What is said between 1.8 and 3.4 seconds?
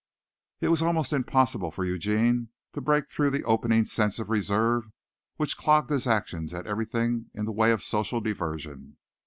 Eugene to break through